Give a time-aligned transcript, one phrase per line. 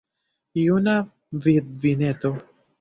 [0.63, 0.95] Juna
[1.45, 2.35] vidvineto!